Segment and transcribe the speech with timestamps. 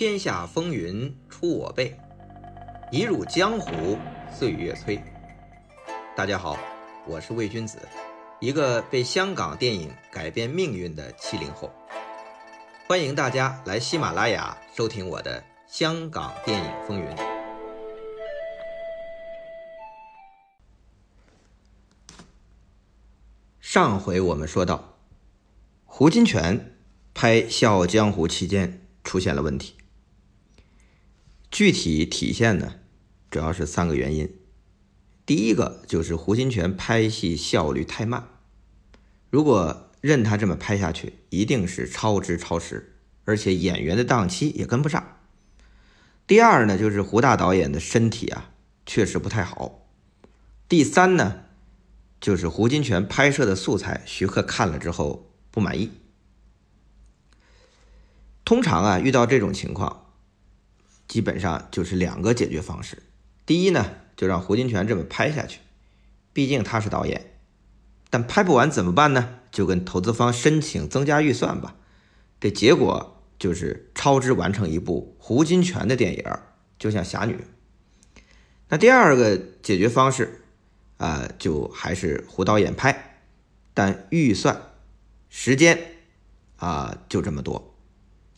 [0.00, 1.94] 天下风云出我辈，
[2.90, 3.98] 一入江湖
[4.32, 4.98] 岁月催。
[6.16, 6.56] 大家好，
[7.06, 7.78] 我是魏君子，
[8.40, 11.70] 一个被香港电影改变命运的七零后。
[12.88, 17.06] 欢迎大家来喜马拉雅收听我的《香港电影风云》。
[23.60, 24.94] 上回我们说到，
[25.84, 26.58] 胡金铨
[27.12, 29.74] 拍《笑傲江湖》期间出现了问题。
[31.60, 32.76] 具体体现呢，
[33.30, 34.34] 主要是三个原因。
[35.26, 38.26] 第一个就是胡金铨拍戏效率太慢，
[39.28, 42.96] 如果任他这么拍下去，一定是超支超时，
[43.26, 45.18] 而且演员的档期也跟不上。
[46.26, 48.52] 第二呢，就是胡大导演的身体啊，
[48.86, 49.86] 确实不太好。
[50.66, 51.42] 第三呢，
[52.22, 55.90] 就是胡金铨拍摄的素材，徐克看了之后不满意。
[58.46, 60.06] 通常啊，遇到这种情况。
[61.10, 63.02] 基本上就是两个解决方式。
[63.44, 63.84] 第一呢，
[64.16, 65.58] 就让胡金铨这么拍下去，
[66.32, 67.32] 毕竟他是导演。
[68.10, 69.40] 但拍不完怎么办呢？
[69.50, 71.74] 就跟投资方申请增加预算吧。
[72.38, 76.24] 这结果就是超支完成一部胡金铨的电影，
[76.78, 77.34] 就像《侠女》。
[78.68, 80.44] 那第二个解决方式
[80.98, 83.18] 啊，就还是胡导演拍，
[83.74, 84.62] 但预算、
[85.28, 85.76] 时间
[86.54, 87.74] 啊就这么多。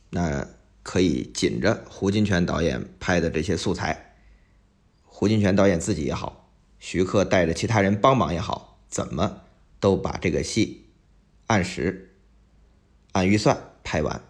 [0.09, 0.48] 那。
[0.83, 4.16] 可以紧着胡金铨导演拍的这些素材，
[5.05, 9.42] 胡金铨导演自己也好，徐克带着其他人帮忙也好，怎么
[9.78, 10.86] 都把这个戏
[11.47, 12.16] 按时、
[13.12, 14.22] 按预算拍完。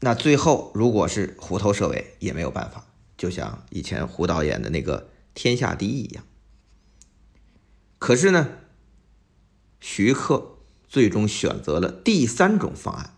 [0.00, 6.24] 那最后如果是虎头蛇尾也没有办法，就像以前胡导演的那个《天下第一》一样。
[7.98, 8.58] 可是呢，
[9.80, 13.16] 徐克最终选择了第三种方案。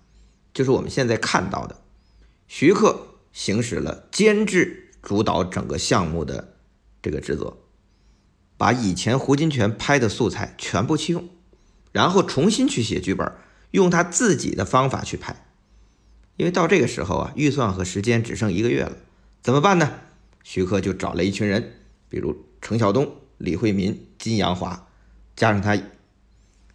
[0.54, 1.82] 就是我们现在看到的，
[2.46, 6.54] 徐克行使了监制主导整个项目的
[7.02, 7.58] 这个职责，
[8.56, 11.28] 把以前胡金铨拍的素材全部弃用，
[11.90, 13.30] 然后重新去写剧本，
[13.72, 15.44] 用他自己的方法去拍。
[16.36, 18.96] 因为到这个时候啊，预算和时间只剩一个月了，
[19.42, 19.92] 怎么办呢？
[20.44, 24.86] 徐克就找了一群人，比如程晓东、李惠民、金阳华，
[25.34, 25.76] 加上他，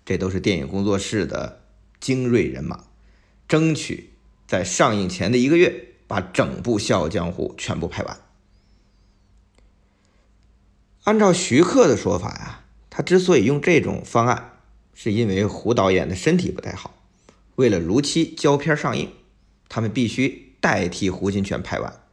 [0.03, 1.62] 这都是电影工作室的
[2.01, 2.84] 精锐人马。
[3.50, 4.12] 争取
[4.48, 8.18] 在上映前的一个月把整部《笑傲江湖》全部拍完。
[11.06, 14.60] 按照徐克的说法呀，他之所以用这种方案，
[14.94, 16.94] 是因为胡导演的身体不太好，
[17.56, 19.10] 为了如期胶片上映，
[19.68, 22.04] 他们必须代替胡金铨拍完。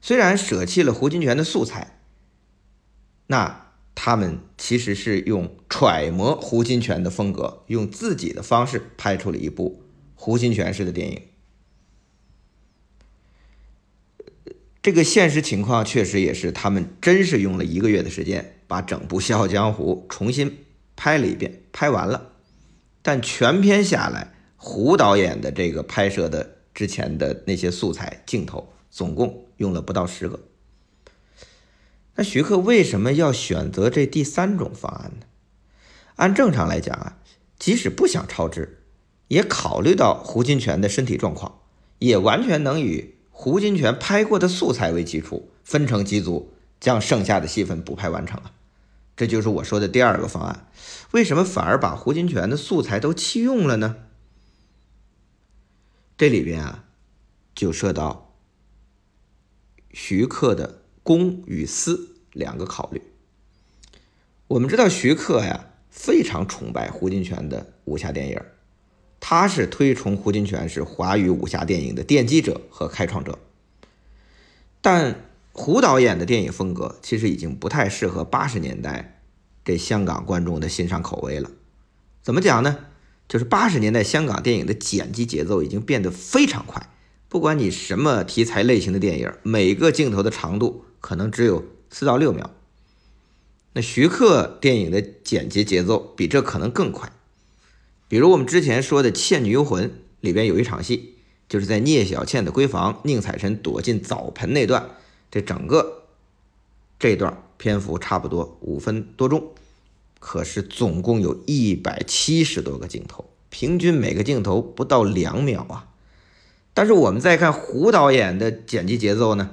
[0.00, 1.98] 虽然舍弃了胡金铨的素材，
[3.26, 9.82] 那他们其实是用揣摩胡金铨的风格，用自己的方式拍出了一部。
[10.20, 11.22] 胡金铨式的电影，
[14.82, 20.64] 这个现实情况确实也是他们真是用了一个月的时间，把整部《笑傲江湖》重新
[20.96, 22.32] 拍了一遍，拍完了。
[23.00, 30.40] 但全片下来，胡导演的这个拍摄的之前的那些素材镜头，总共用了不到十个。
[32.16, 35.26] 那徐克为什么要选择这第三种方案呢？
[36.16, 37.18] 按正常来讲啊，
[37.56, 38.77] 即使不想超支。
[39.28, 41.60] 也考虑到胡金铨的身体状况，
[41.98, 48.52] 也完全能以胡金铨拍过的素材为基础，分成几组，将剩下的戏份补拍完成了。
[49.16, 50.68] 这就是我说的第二个方案。
[51.10, 53.96] 为什么反而把胡金铨的素材都弃用了呢？
[56.16, 56.84] 这里边啊，
[57.54, 58.34] 就涉到
[59.92, 63.02] 徐克的公与私两个考虑。
[64.48, 68.40] 我们知道徐克呀，非常崇拜胡金铨的武侠电影。
[69.20, 73.38] 他是推崇胡金铨是华语武侠电影的奠基者和开创者，
[74.80, 79.20] 但胡导演的电影风格其实已经不太适合八十年代
[79.64, 81.50] 这香港观众的欣赏口味了。
[82.22, 82.78] 怎么讲呢？
[83.28, 86.88] 就是八十年代香港电影的剪辑节奏已经变得非常快，
[87.28, 92.50] 不管你什么题材类型的电影，每个镜头的长度可能只有四到六秒。
[93.74, 97.12] 那徐克电影的剪辑节奏比这可能更快。
[98.08, 99.84] 比如我们之前说的《倩女幽魂》
[100.20, 101.16] 里边有一场戏，
[101.46, 104.88] 就是在聂小倩的闺房，宁采臣躲进澡盆那段，
[105.30, 106.04] 这整个
[106.98, 109.52] 这段篇幅差不多五分多钟，
[110.18, 115.88] 可是总共有一百七十多个镜头，平均每个镜头不到两秒啊。
[116.72, 119.50] 但是我们再看胡导演的剪辑节奏呢，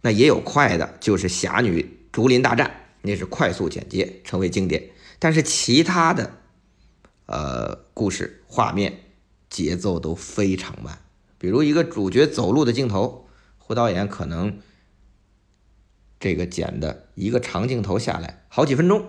[0.00, 2.66] 那也有快的，就是《侠女竹林大战》，
[3.02, 4.90] 那是快速剪接，成为经典。
[5.18, 6.37] 但是其他的。
[7.28, 9.00] 呃，故事、画面、
[9.50, 11.02] 节奏都非常慢，
[11.36, 13.28] 比如一个主角走路的镜头，
[13.58, 14.58] 胡导演可能
[16.18, 19.04] 这个剪的一个长镜头下来好几分钟。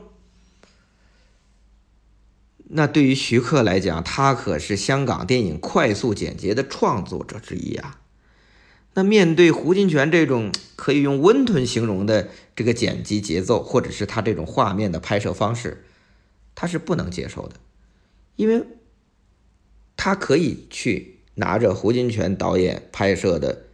[2.72, 8.02] 那对于徐克来讲，他可是香港电影快速剪辑的创作者之一啊。
[8.96, 15.86] 那面对胡金铨这种可以用温吞形容的这个剪辑节奏，或者是他这种画面的拍摄方式，
[16.54, 17.56] 他是不能接受的，
[18.40, 18.66] 因为
[19.98, 23.66] 他可以去拿着胡金铨导演拍摄的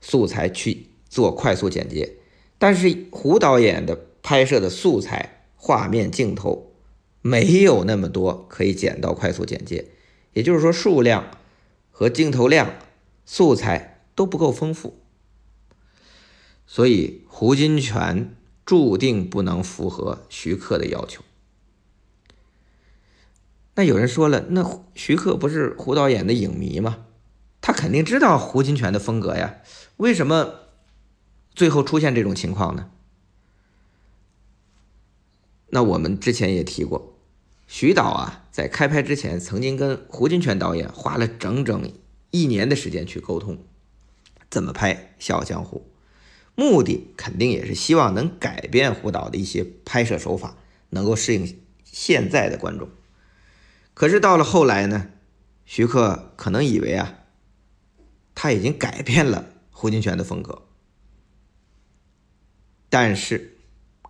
[0.00, 2.12] 素材去做快速剪接，
[2.56, 6.72] 但是胡导演的拍摄的素材、画面、镜头。
[7.20, 9.86] 没有那么多可以剪到快速剪接，
[10.34, 11.38] 也就是说数量
[11.90, 12.74] 和镜头量、
[13.26, 14.94] 素材都不够丰富，
[16.64, 18.26] 所以胡金铨
[18.64, 21.22] 注定不能符合徐克的要求。
[23.74, 27.06] 那有人说了，那徐克不是胡导演的影迷吗？
[27.60, 29.56] 他肯定知道胡金铨的风格呀，
[29.96, 30.54] 为什么
[31.54, 32.90] 最后出现这种情况呢？
[35.68, 37.16] 那我们之前也提过。
[37.66, 41.90] 徐导啊，在开拍之前，曾经跟胡金铨导演花了整整
[42.30, 43.56] 一年的时间去沟通，
[44.50, 45.86] 怎么拍《笑傲江湖》，
[46.62, 50.58] 目的肯定也是希望能改变胡导的一些拍摄手法，
[50.90, 52.90] 能够适应现在的观众。
[53.94, 55.10] 可是到了后来呢，
[55.64, 57.18] 徐克可能以为啊，
[58.34, 60.62] 他已经改变了胡金铨的风格，
[62.88, 63.58] 但是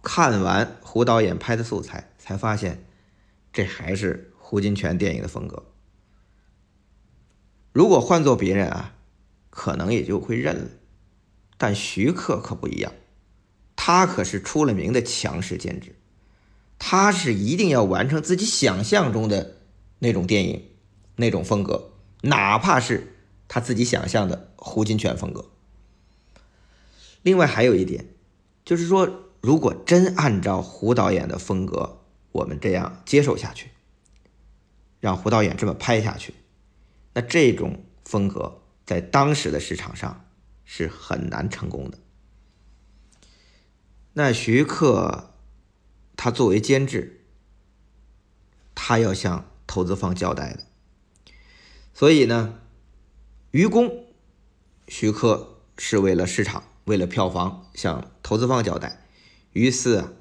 [0.02, 2.84] 看完胡导演拍的素材，才发现。
[3.52, 5.62] 这还是胡金铨电影的风格。
[7.70, 8.94] 如果换做别人啊，
[9.50, 10.70] 可能也就会认了。
[11.58, 12.94] 但徐克可不一样，
[13.76, 15.96] 他可是出了名的强势监制，
[16.78, 19.58] 他是一定要完成自己想象中的
[20.02, 20.68] 那种电影、
[21.14, 23.14] 那种风格，哪怕是
[23.46, 25.48] 他自己想象的胡金铨风格。
[27.22, 28.06] 另外还有一点，
[28.64, 32.00] 就是说，如果真按照胡导演的风格，
[32.32, 33.70] 我们这样接受下去，
[34.98, 36.34] 让胡导演这么拍下去，
[37.14, 40.24] 那这种风格在当时的市场上
[40.64, 41.98] 是很难成功的。
[44.14, 45.30] 那徐克
[46.16, 47.24] 他作为监制，
[48.74, 50.64] 他要向投资方交代的，
[51.94, 52.60] 所以呢，
[53.50, 54.06] 愚公
[54.88, 59.06] 徐克是为了市场，为了票房向投资方交代，
[59.52, 60.12] 于是啊。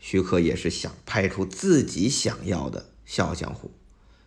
[0.00, 3.66] 徐克也是想拍出自己想要的《笑傲江湖》，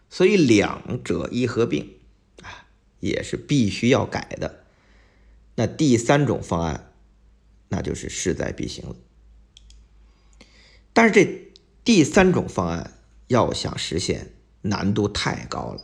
[0.09, 1.95] 所以两者一合并，
[2.41, 2.67] 啊，
[2.99, 4.65] 也是必须要改的。
[5.55, 6.91] 那第三种方案，
[7.69, 8.97] 那就是势在必行了。
[10.91, 11.53] 但是这
[11.85, 15.81] 第三种方案要想实现，难度太高了。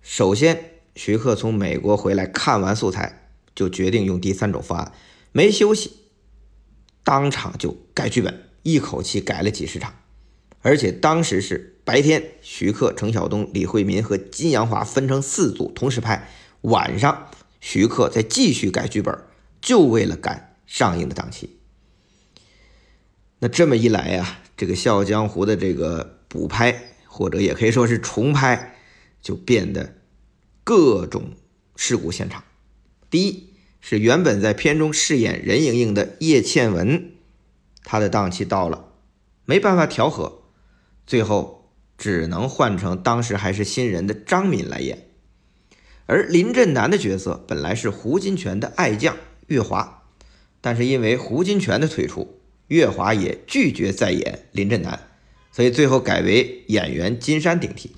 [0.00, 4.92] 首先，徐克从美国回来看完素材，就决定用第三种方案，
[5.32, 5.92] 没休息，
[7.02, 8.42] 当场就改剧本。
[8.62, 9.94] 一口气改了几十场，
[10.60, 16.28] 而且当时是白天，徐克、程晓东、李惠民和金阳华分成四组同时拍，
[16.62, 17.28] 晚上
[17.60, 19.16] 徐克再继续改剧本，
[19.60, 21.60] 就为了赶上映的档期。
[23.38, 28.76] 那这么一来呀，这个《笑傲江湖》的这个补拍，或者也可以说是重拍，
[29.22, 29.94] 就变得
[30.62, 31.30] 各种
[31.74, 32.44] 事故现场。
[33.08, 37.12] 第一是原本在片中饰演任盈盈的叶倩文。
[37.84, 38.92] 她的档期到了，
[39.46, 40.42] 没办法调和，
[41.06, 45.08] 最后只能换成当时还是新人的张敏来演。
[46.04, 50.02] 而林振南的角色本来是胡金铨的爱将岳华，
[50.60, 55.08] 但是因为胡金铨的退出，岳华也拒绝再演林振南，
[55.56, 57.96] 所以最后改为演员金山顶替。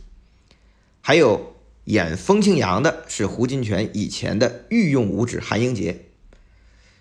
[1.01, 6.05] 还有演风清扬的是胡金铨以前的御用武指韩英杰。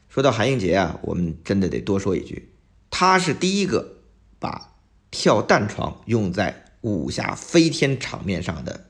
[0.09, 2.49] 说到韩英杰啊，我们真的得多说一句。
[2.89, 3.97] 他是第一个
[4.39, 4.73] 把
[5.11, 8.89] 跳弹床用在武侠飞天场面上的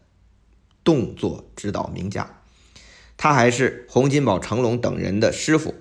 [0.86, 2.44] 动作指导名家，
[3.18, 5.76] 他还是洪金宝、成龙等人的师傅，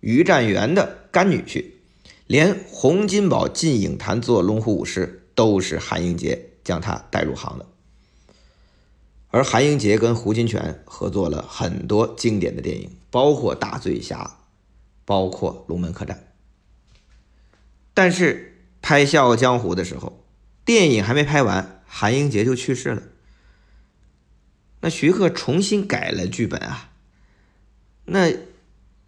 [0.00, 1.64] 于占元的干女婿，
[2.26, 7.66] 连洪金宝进影坛做龙虎武师都是韩英杰将他带入行的。
[9.28, 14.24] 而韩英杰跟胡金铨合作了很多经典的电影，包括《大醉侠》，
[15.04, 16.16] 包括《龙门客栈》。
[17.94, 20.24] 但是拍《笑傲江湖》的时候，
[20.64, 23.02] 电影还没拍完，韩英杰就去世了。
[24.80, 26.90] 那徐克重新改了剧本啊，
[28.06, 28.32] 那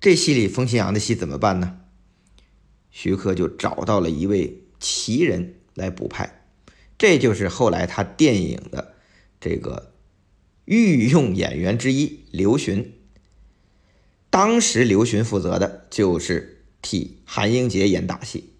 [0.00, 1.80] 这戏里风清扬的戏怎么办呢？
[2.92, 6.42] 徐克就找到了一位奇人来补拍，
[6.98, 8.94] 这就是后来他电影的
[9.40, 9.92] 这个
[10.64, 12.94] 御用演员之一刘询。
[14.30, 18.52] 当时刘询负责的就是替韩英杰演打戏。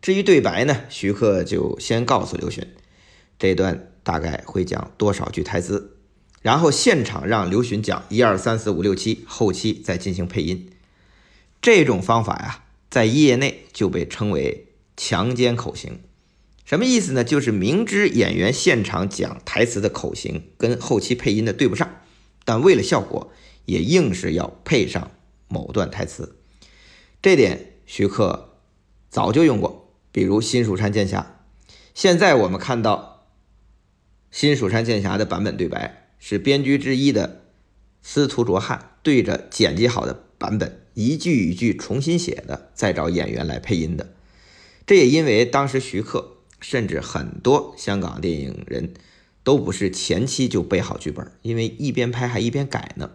[0.00, 2.66] 至于对白呢，徐克就先告诉刘询，
[3.38, 5.98] 这段大概会讲多少句台词，
[6.40, 10.70] 然后现场让刘询讲一二三四五六七，后期再进行配音。
[11.60, 16.00] 这种方法呀，在业内就被称为强奸口型。
[16.68, 17.24] 什么意思呢？
[17.24, 22.02] 就是明知演员现场讲台词的口型跟后期配音的对不上，
[22.44, 23.32] 但为了效果，
[23.64, 25.10] 也硬是要配上
[25.48, 26.36] 某段台词。
[27.22, 28.58] 这点徐克
[29.08, 29.94] 早就用过。
[30.12, 31.38] 比如《新蜀山剑侠》，
[31.94, 33.24] 现在我们看到
[34.36, 37.44] 《新蜀山剑侠》的版本对白是编剧之一的
[38.02, 44.12] 司徒卓汉对着剪辑好的版本一句一句重新写的，再找演员来配音的。
[44.86, 48.94] 这也因为当时徐克甚至很多香港电影人
[49.44, 53.10] 都不是前期就背好剧本，因为一边拍还一边改呢，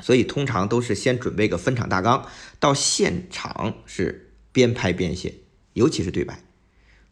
[0.00, 2.26] 所以通常都是先准备个分场大纲，
[2.60, 5.34] 到现场是边拍边写。
[5.74, 6.42] 尤其是对白，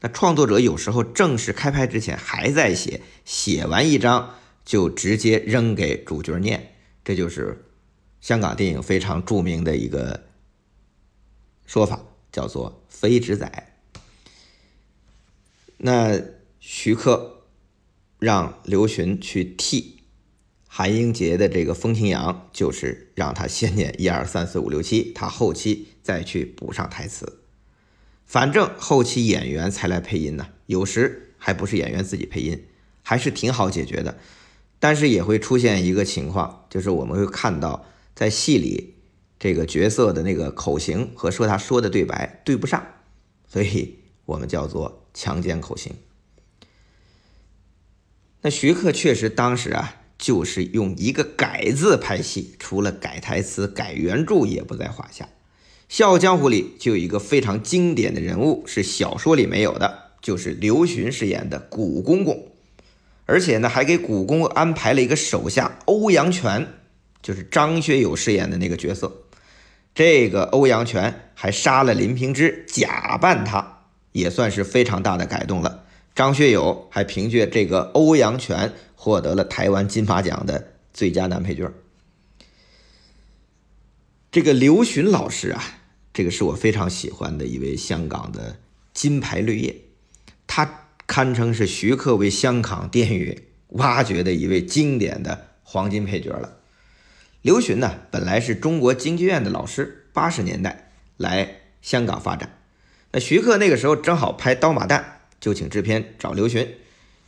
[0.00, 4.34] 那创作者有时候正式开拍之前还在写，写完一张
[4.64, 7.64] 就直接扔给主角念，这就是
[8.20, 10.25] 香港电影非常著名的一个
[11.64, 13.72] 说法，叫做“飞纸仔”。
[15.78, 16.21] 那
[16.59, 17.42] 徐克
[18.18, 20.00] 让刘询去替
[20.66, 27.40] 韩英杰的这个风清扬，就是让他先念一二三四五六七，他后期再去补上台词。
[28.25, 32.64] 反正后期演员才来配音呢，有时还不是演员自己配音，
[33.02, 34.18] 还是挺好解决的。
[34.78, 38.95] 但是也会出现一个情况，就是我们会看到在戏里
[39.38, 42.87] 这个角色的那个口型和说他说的对白对不上，
[43.47, 45.94] 所以我们叫做强奸口型。
[48.42, 55.25] 那徐克确实当时啊，就是用一个改字拍戏，除了改台词、改原著也不在话下。
[55.88, 62.52] 《笑傲江湖》里就有一个非常经典的人物，是小说里没有的，就是刘询饰演的古公公，
[63.25, 66.66] 而且呢，还给古公公安排了一个手下欧阳全，
[67.23, 69.25] 就是张学友饰演的那个角色。
[69.94, 73.75] 这个欧阳全还杀了林平之，假扮他，
[74.16, 75.85] 也算是非常大的改动了。
[76.14, 81.70] 张学友还凭借这个欧阳全获得了台湾金马奖的最佳男配角。
[84.32, 85.62] 这个刘询老师啊，
[86.14, 88.56] 这个是我非常喜欢的一位香港的
[88.94, 89.76] 金牌绿叶，
[90.46, 96.56] 他堪称是徐克为香港电影挖掘的一位经典的黄金配角了。
[97.42, 102.58] 刘询呢，本来是中国京剧院的老师，八十年代来香港发展。
[103.12, 104.98] 那徐克那个时候正好拍《刀马旦》，
[105.40, 106.68] 就请制片找刘询，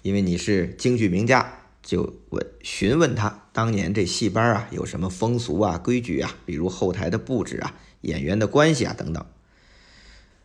[0.02, 1.54] 因为你是京剧名家。
[1.80, 9.24] 就问询问他当年这戏班啊有什么风俗啊规矩啊，比如后台的布置啊、演员的关系啊等等。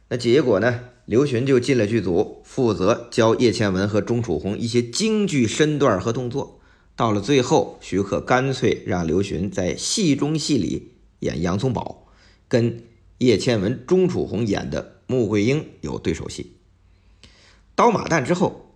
[0.07, 6.61] 那结果呢，刘询就进了剧组，负责教叶倩文和钟楚红一些京剧身段和动作。
[6.95, 12.07] 到了最后，徐克干脆让刘询在戏中戏里演杨宗保，
[12.47, 12.83] 跟
[13.17, 16.57] 叶倩文、钟楚红演的穆桂英有对手戏。
[17.75, 18.75] 刀马旦之后，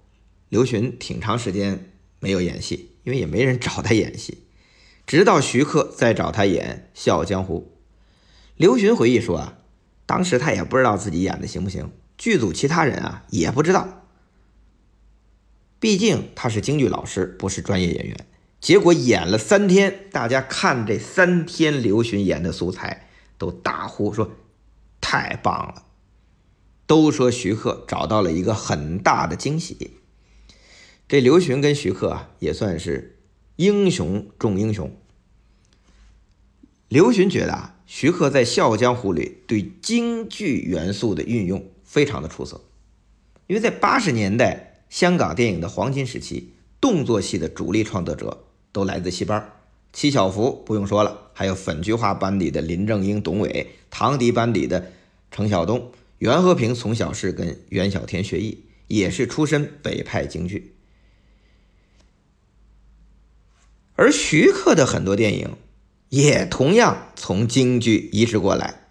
[0.49, 1.91] 刘询挺长时间。
[2.19, 4.43] 没有演戏，因为也没人找他演戏。
[5.05, 7.71] 直到徐克再找他演《笑傲江湖》，
[8.55, 9.59] 刘询回忆说啊，
[10.07, 14.07] 当时他也不知道自己演的行不行，剧组其他人啊也不知道。
[15.79, 18.25] 毕竟他是京剧老师，不是专业演员。
[18.59, 23.07] 结果演了三天，大家看这三天刘询演的素材，
[23.37, 24.31] 都大呼说
[24.99, 25.85] 太棒了，
[26.87, 29.91] 都说徐克找到了一个很大的惊喜。
[31.07, 33.19] 这刘询跟徐克啊，也算是
[33.57, 34.91] 英雄重英雄。
[36.87, 42.61] 刘询觉得啊，徐克在《笑傲江湖》里对京剧元素的运用非常的出色，
[43.47, 49.51] 因为在八十年代香港电影的黄金时期，动作戏的主力创作者都来自戏班
[49.91, 54.91] 七小福不用说了，还有粉菊花班底的林正英、董伟，唐迪班底的
[55.31, 60.73] 程晓东，袁和平从小是跟袁小天学艺，也是出身北派京剧。
[63.95, 65.55] 而徐克的很多电影
[66.09, 68.87] 也同样从京剧移植过来，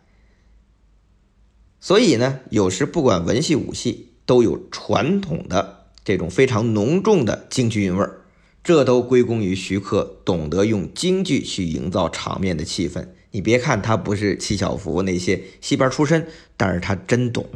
[1.80, 8.22] 所以呢，有时不管文戏武戏，都有传统的这种非常浓重的京剧韵味儿，
[8.62, 13.08] 这都归功于徐克懂得用京剧去营造场面的气氛。
[13.36, 16.26] 你别看他不是七小福那些戏班出身，
[16.56, 17.46] 但是他真懂。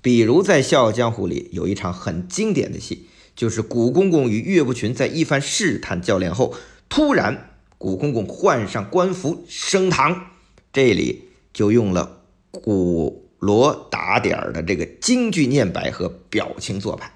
[0.00, 6.54] 比如在《笑傲江湖》里有一场很经典的戏，就是古公公与岳不群在一番试探较量后。
[6.88, 10.26] 突然，古公公换上官服升堂，
[10.72, 12.20] 这里就用了
[12.52, 17.12] 鼓锣打点的这个京剧念白和表情做派。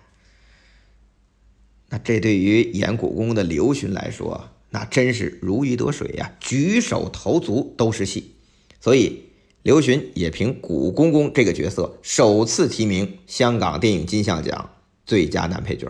[1.91, 8.35] 那这对于演古公的刘询来说，那真是如鱼得水呀，举手投足都是戏。
[8.81, 9.23] 所以
[9.63, 14.71] 刘询也凭古公公这个角色，首次提名香港电影金像奖
[15.05, 15.87] 最佳男配角。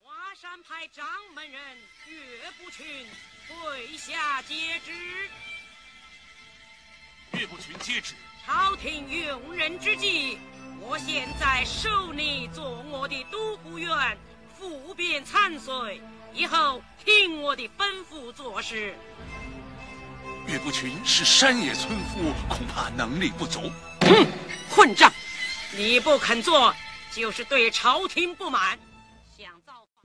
[0.00, 1.60] 华山派掌门人
[2.08, 2.84] 岳不群
[3.48, 4.92] 跪下接旨。
[7.38, 8.14] 岳不群接旨。
[8.46, 10.38] 朝廷用人之际，
[10.80, 13.90] 我现在收你做我的都护院。
[14.58, 16.00] 不便参岁，
[16.32, 18.94] 以后听我的吩咐做事。
[20.46, 23.60] 岳不群是山野村夫，恐怕能力不足。
[24.02, 24.26] 哼，
[24.70, 25.12] 混账！
[25.76, 26.72] 你不肯做，
[27.12, 28.78] 就是对朝廷不满。
[29.36, 30.04] 想造反？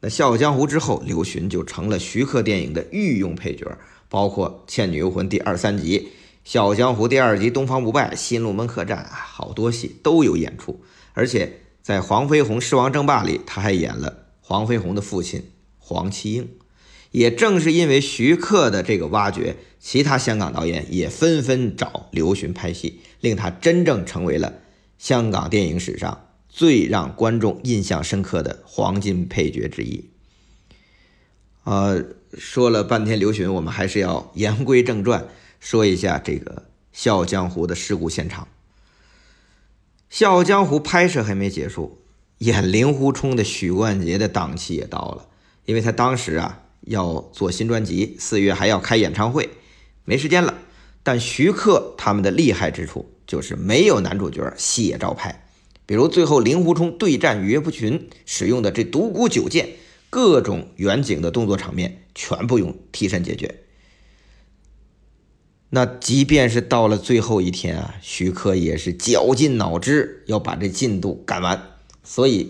[0.00, 3.66] 那《笑傲江湖》之后，刘询就成了徐克电影的御用配角，
[4.08, 6.00] 包括《倩女幽魂》第二三集，
[6.44, 11.60] 《笑傲江湖》第二集《东方不败》《新龙门客栈》，好多戏都有演出，而且。
[11.82, 15.44] 在黄飞鸿狮王争霸里，他还演了黄飞鸿的父亲
[15.82, 16.48] 黄七英。
[17.10, 24.54] 也正是因为徐克的这个挖掘，其他香港导演也纷纷找刘询拍戏，令他真正成为了
[24.96, 30.08] 香港电影史上最让观众印象深刻的黄金配角之一。
[31.64, 35.28] 呃，说了半天刘询，我们还是要言归正传，
[35.60, 36.54] 说一下这个
[36.94, 38.44] 《笑傲江湖》的事故现场。
[40.08, 41.98] 《笑傲江湖》拍摄还没结束，
[42.38, 45.28] 演令狐冲的许冠杰的档期也到了，
[45.64, 49.48] 因为他当时啊要做新专辑，四月还要开演唱会，
[50.04, 50.58] 没时间了。
[51.02, 55.46] 但徐克他们的厉害之处就是没有男主角，戏也照拍。
[55.84, 59.70] 比如最后令狐冲对战岳不群使用的这独孤九剑，
[60.10, 63.62] 各种远景的动作场面全部用替身解决。
[65.70, 71.78] 那即便是到了最后一天啊，徐克也是绞尽脑汁要把这进度赶完。
[72.04, 72.44] 所以，《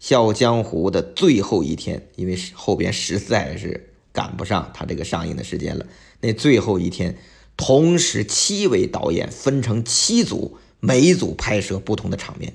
[0.00, 5.86] 笑傲江湖》的最后一天，因为后边实在是赶不上他这个上映的时间了。
[6.20, 7.18] 那最后一天，
[7.56, 12.54] 同时七位导演分成七组，每组拍摄不同的场面，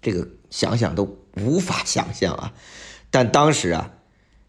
[0.00, 2.54] 这个想想都无法想象啊。
[3.10, 3.94] 但当时啊，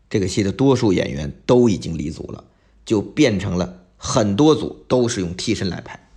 [0.10, 2.46] 这个戏的多数演员都已经离组了，
[2.86, 3.82] 就变成了。
[4.06, 6.10] 很多组都是用替身来拍，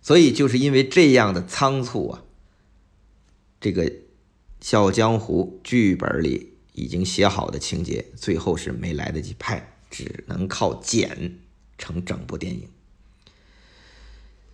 [0.00, 2.22] 所以就是因为这样的仓促啊，
[3.60, 3.86] 这个
[4.60, 11.38] 《笑傲江湖》剧本里已经写好的情节，最后是没来得及拍，只能靠剪
[11.76, 12.68] 成整部电影。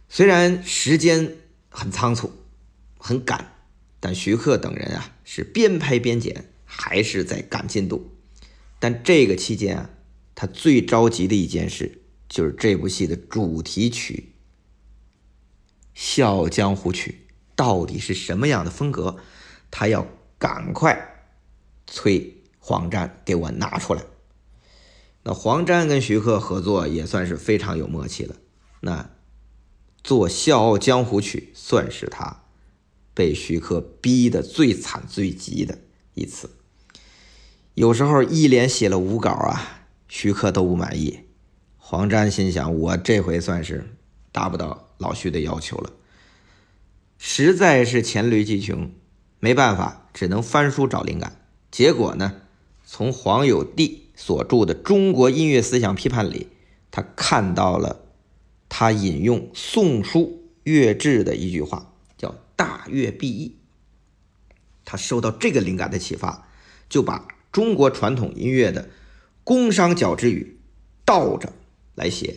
[0.08, 1.36] 虽然时间
[1.68, 2.32] 很仓促、
[2.98, 3.56] 很赶，
[4.00, 8.12] 但徐克等人啊是边拍边剪，还是在赶进度。
[8.78, 9.90] 但这个期间啊，
[10.34, 12.00] 他最着急的一件事。
[12.26, 14.32] 就是这部戏的主题曲
[15.94, 19.18] 《笑傲江湖曲》到底是什么样的风格？
[19.76, 20.06] 他要
[20.38, 21.26] 赶快
[21.84, 24.04] 催黄沾给我拿出来。
[25.24, 28.36] 那黄沾跟徐克合作也算是非常有默契了。
[28.78, 29.10] 那
[30.04, 32.44] 做《笑傲江湖曲》算是他
[33.14, 35.80] 被徐克逼得最惨最急的
[36.14, 36.50] 一次。
[37.74, 41.24] 有时候一连写了五稿啊，徐克都不满意。
[41.78, 43.96] 黄沾心想：“我这回算是
[44.30, 45.90] 达不到老徐的要求了，
[47.18, 48.92] 实在是黔驴技穷，
[49.44, 51.38] 没办法，只能翻书找灵感。
[51.70, 52.40] 结果呢，
[52.86, 56.48] 从黄有地所著的《中国音乐思想批判》里，
[56.90, 58.06] 他看到了
[58.70, 63.56] 他引用《宋书乐志》的一句话，叫‘大乐必易’。
[64.86, 66.48] 他受到这个灵感的启发，
[66.88, 68.88] 就把中国传统音乐的
[69.44, 70.58] 宫商角徵羽
[71.04, 71.52] 倒着。”
[71.94, 72.36] 来写，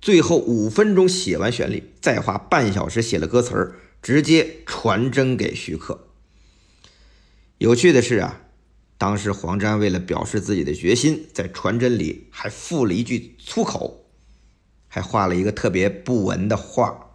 [0.00, 6.05] 最后五分钟写完旋律，再花半小时写了歌词儿，直接传真给徐克。
[7.58, 8.42] 有趣的是啊，
[8.98, 14.04] 当时黄沾为了表示自己的决心，在传真里还附了一句粗口，
[14.88, 17.12] 还画了一个特别不文的画，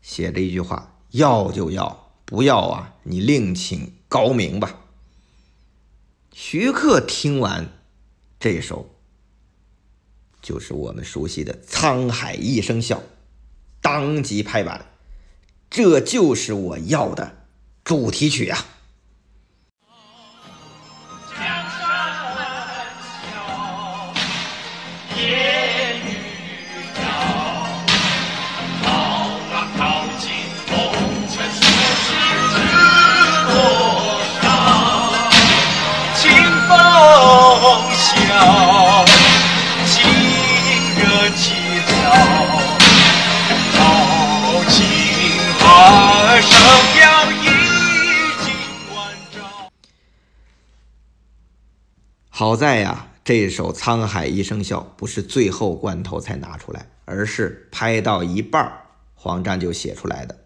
[0.00, 4.86] 写着一句话：“要就要，不要啊，你另请高明吧。”
[6.32, 7.68] 徐克听完
[8.38, 8.94] 这首。
[10.42, 12.96] 就是我们熟悉的《沧海一声笑》，
[13.82, 14.86] 当即拍板，
[15.68, 17.44] 这就是我要的
[17.84, 18.66] 主题曲啊！
[52.60, 58.70] 在呀，这首《沧海一声笑》不是最后关头才拿出来，而是拍到一半
[59.14, 60.36] 黄沾就写出来的。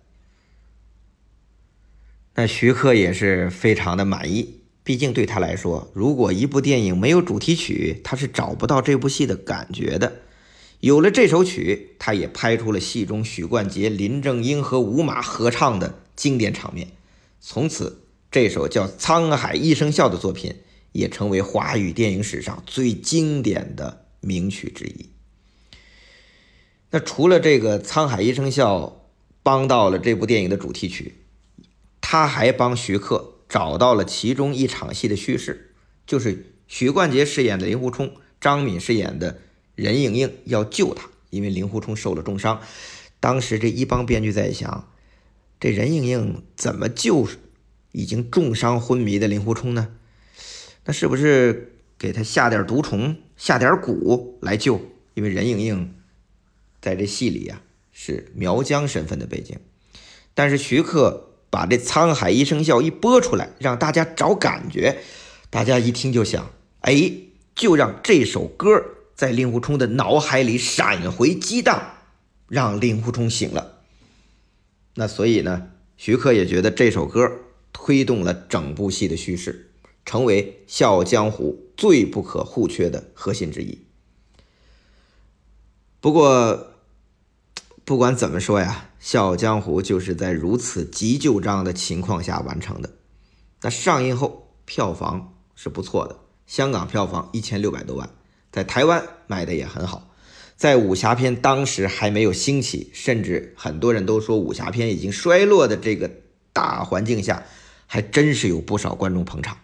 [2.36, 10.20] 那徐克也是非常的满意，毕竟对他来说，如果一部电影没有主题曲，他是找不到这部戏的感觉的。
[10.78, 16.92] 有了这首曲，他也拍出了戏中许冠杰、林正英和吴马合唱的经典场面。
[17.40, 20.54] 从此，这首叫《沧海一声笑》的作品
[20.94, 25.10] 也成为华语电影史上最经典的名曲之一。
[26.90, 28.80] 那除了这个《沧海一声笑》
[29.42, 31.16] 帮到了这部电影的主题曲。
[32.06, 35.74] 他还帮徐克找到了其中一场戏的叙事，
[36.06, 39.40] 就是许冠杰饰演的令狐冲，张敏饰演的
[39.74, 42.60] 任盈盈要救他，因为令狐冲受了重伤。
[43.20, 44.92] 当时这一帮编剧在想，
[45.58, 47.26] 这任盈盈怎么救
[47.92, 49.96] 已经重伤昏迷的令狐冲呢？
[50.84, 54.80] 那是不是给他下点毒虫，下点蛊来救？
[55.14, 55.94] 因为任盈盈
[56.80, 57.60] 在这戏里呀
[57.92, 59.58] 是苗疆身份的背景，
[60.34, 61.30] 但是徐克。
[61.50, 64.98] 把这《沧海一声笑》一播出来，让大家找感觉，
[65.50, 67.12] 大家一听就想，哎，
[67.54, 71.94] 就让这首歌在令狐冲的脑海里闪回激荡，
[72.48, 73.78] 让令狐冲醒了。
[74.96, 77.30] 那所以呢，徐克也觉得这首歌
[77.72, 79.70] 推动了整部戏的叙事，
[80.04, 83.78] 成为《笑傲江湖》最不可或缺的核心之一。
[86.00, 86.72] 不过，
[87.84, 88.90] 不管怎么说呀。
[89.06, 92.90] 《笑傲江湖》就是在如此急救章的情况下完成的。
[93.60, 98.08] 那上映后票房是不错的，香港票房一千六百多万，
[98.50, 100.10] 在台湾卖的也很好。
[100.56, 106.10] 在武侠片当时还没有兴起，甚至很多人都说武侠片已经衰落的这个
[106.54, 107.44] 大环境下，
[107.86, 109.58] 还真是有不少观众捧场，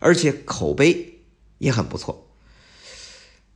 [0.00, 1.20] 而且口碑
[1.58, 2.26] 也很不错。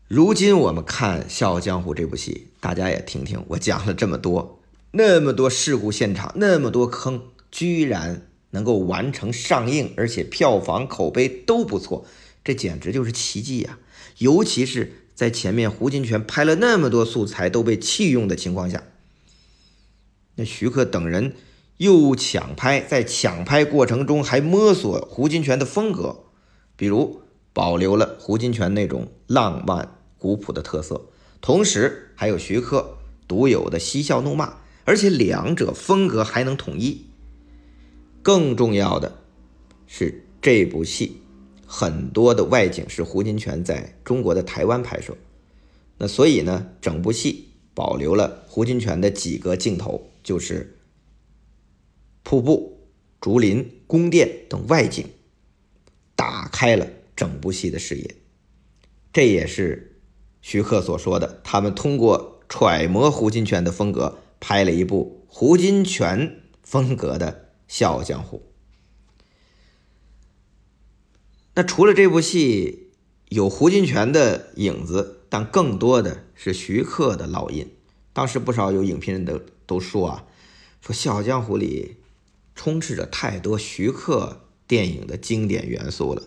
[0.06, 4.60] 如今我们看《笑傲江湖》这部戏，大家也听听我讲了这么多。
[4.92, 12.06] 那么多事故现场，那么多坑，居然能够完成上映，而且票房口碑都不错，
[12.44, 13.78] 这简直就是奇迹呀！
[14.18, 18.84] 尤其是在前面胡金铨拍了那么多素材都被弃用的情况下，
[20.36, 21.34] 那徐克等人
[21.78, 26.23] 又抢拍，在抢拍过程中还摸索胡金铨的风格，
[26.84, 27.22] 比如
[27.54, 31.00] 保留了胡金铨那种浪漫古朴的特色，
[31.40, 34.58] 同时还有徐克独有的嬉笑怒骂。
[34.84, 37.06] 而且两者风格还能统一。
[38.22, 39.16] 更重要的
[39.86, 41.22] 是，这部戏
[41.66, 45.16] 很多的外景是胡金铨在中国的台湾拍摄，
[45.96, 50.76] 那所以呢，整部戏保留了胡金铨的几个镜头，就是
[52.22, 52.78] 瀑布、
[53.22, 55.06] 竹林、宫殿等外景，
[56.54, 56.86] 开了
[57.16, 58.14] 整部戏的视野。
[59.12, 59.98] 这也是
[60.40, 64.18] 徐克所说的，他们通过揣摩胡金铨的风格。
[64.46, 66.30] 拍了一部胡金铨
[66.62, 67.32] 风格的
[67.66, 68.36] 《笑傲江湖》。
[71.54, 72.90] 那除了这部戏
[73.30, 77.74] 有胡金铨的影子，但更多的是徐克的烙印。
[78.12, 80.26] 当时不少有影评人都都说啊，
[80.82, 81.96] 说《笑傲江湖》里
[82.54, 86.22] 充斥着太多徐克电影的经典元素了。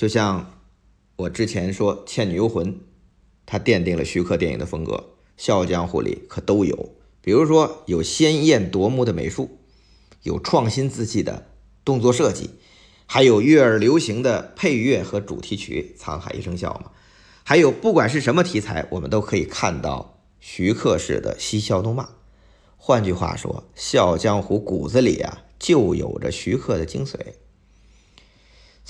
[0.00, 0.62] 就像
[1.16, 2.72] 我之前说《倩女幽魂》，
[3.44, 4.94] 它奠定了徐克电影的风格，
[5.36, 6.94] 《笑傲江湖》里可都有。
[7.20, 9.58] 比如说有鲜艳夺目的美术，
[10.22, 11.48] 有创新自系的
[11.84, 12.48] 动作设计，
[13.04, 16.92] 还有悦耳流行的配乐和主题曲《沧海一声笑》嘛，
[17.44, 22.08] 还有不管是什么题材，我们都可以看到徐克式的嬉笑怒骂。
[22.78, 27.18] 换句话说，《笑傲江湖》骨子里啊就有着徐克的精髓。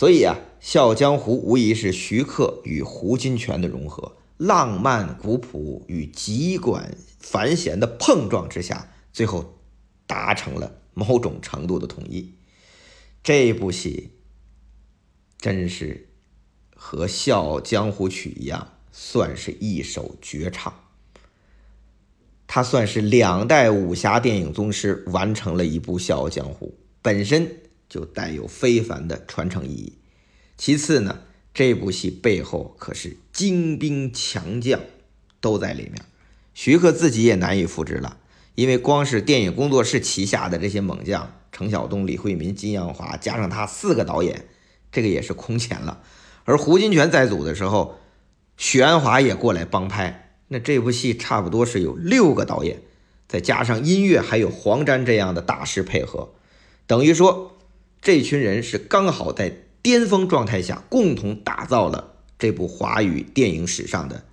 [0.00, 4.16] 所以啊，《笑傲江湖》无疑是徐克与胡金铨的融合。
[4.38, 9.58] 浪漫古朴与极管繁弦的碰撞之下，最后
[10.06, 12.32] 达成了某种程度的统一。
[13.22, 14.12] 这部戏
[15.36, 16.08] 真是
[16.74, 20.72] 和《笑傲江湖曲》一样，算是一首绝唱。
[22.46, 26.68] 它算是两代武侠电影宗师完成了一部《笑傲江湖》，
[27.02, 27.59] 本身
[27.90, 29.92] 就带有非凡的传承意义。
[30.56, 31.24] 其次呢？
[31.52, 34.80] 这部戏背后可是精兵强将
[35.40, 35.96] 都在里面，
[36.54, 38.18] 徐克自己也难以复制了，
[38.54, 44.46] 因为光是电影工作室旗下的这些猛将，程晓东、李惠民、金阳华，加上他四个导演，
[44.92, 46.02] 这个也是空前了。
[46.44, 47.98] 而胡金铨在组的时候，
[48.56, 52.80] 许鞍华也过来帮拍，那这部戏差不多是有六个导演，
[53.26, 56.32] 再加上音乐还有黄沾这样的大师配合，
[56.86, 57.58] 等于说
[58.00, 59.64] 这群人是刚好在。
[59.82, 64.26] 巅峰状态下，共同打造了这部华语电影史上的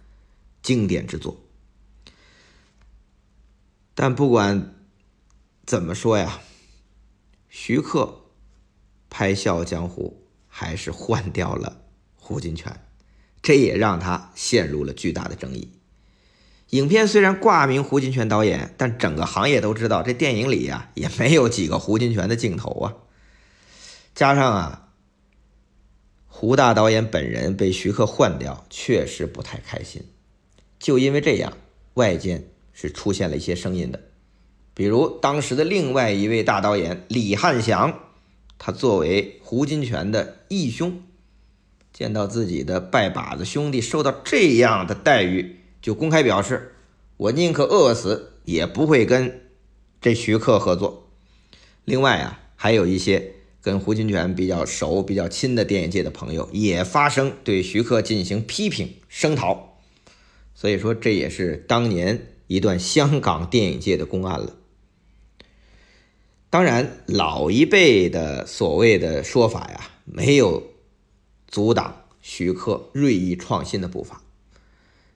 [0.62, 1.41] 经典之作。
[3.95, 4.75] 但不管
[5.65, 6.41] 怎么说呀，
[7.47, 8.23] 徐克
[9.10, 11.80] 拍《笑傲江湖》还是换掉了
[12.17, 12.73] 胡金铨，
[13.41, 15.71] 这也让他陷入了巨大的争议。
[16.71, 23.07] 影片虽然挂名胡金铨导演，但整个行业都知道，这电影里呀也没有几个胡金铨的镜头啊。
[24.17, 24.89] 加上啊，
[26.25, 30.01] 胡大导演本人被徐克换掉，确实不太开心。
[30.80, 31.56] 就因为这样，
[31.93, 34.01] 外间是出现了一些声音的，
[34.73, 37.99] 比如当时的另外一位大导演李翰祥，
[38.58, 41.03] 他作为胡金铨的义兄，
[41.93, 45.60] 见到自己的拜把子兄弟受到这样的待遇。
[45.80, 46.73] 就公开表示，
[47.17, 49.41] 我宁可饿死，也不会跟
[50.01, 51.08] 这徐克合作。
[51.86, 59.80] 另外啊，还有一些跟胡金铨比较熟、比较亲的电影界的朋友，也发声对徐克进行批评声讨。
[60.56, 64.56] 所以说，这也是当年一段香港电影界的公案了。
[66.50, 70.63] 当然，老一辈的所谓的说法呀，没有
[71.48, 74.22] 阻挡徐克锐意创新的步伐。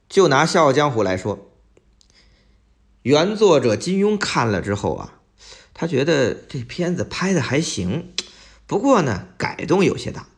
[0.10, 1.50] 就拿《笑傲江湖》来说，
[3.04, 5.22] 原作者金庸看了之后啊，
[5.74, 8.14] 他觉得这片子拍的还行，
[8.72, 10.30] 不过呢改动有些大，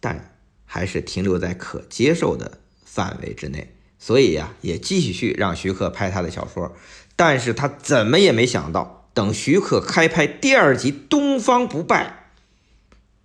[0.00, 6.74] 但还是停留在可接受的范围之内，所以呀也继续去让徐克拍他的小说。
[7.14, 12.26] 但是他怎么也没想到，等徐克开拍第二集《东方不败》，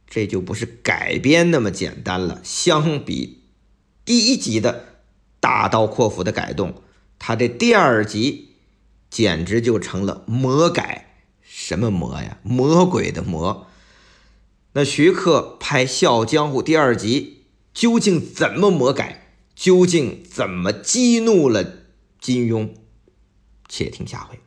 [0.08, 2.40] 这就不是改编那么简单了。
[2.44, 3.46] 相比
[4.06, 4.86] 第一集的。
[5.40, 6.84] 大刀阔斧的改动，
[7.18, 8.58] 他这第二集
[9.10, 12.38] 简直就成了魔改，什么魔呀？
[12.44, 13.66] 魔鬼的魔。
[14.74, 19.34] 那徐克拍《笑傲江湖》第二集究竟怎么魔改？
[19.54, 21.86] 究竟怎么激怒了
[22.20, 22.70] 金庸？
[23.68, 24.40] 且听下回。